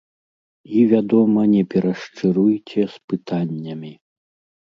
[0.77, 3.93] І, вядома, не перашчыруйце з пытаннямі.